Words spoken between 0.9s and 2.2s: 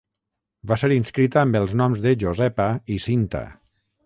inscrita amb els noms de